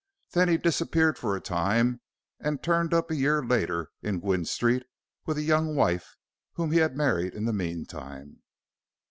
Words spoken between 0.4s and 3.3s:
he disappeared for a time, and turned up a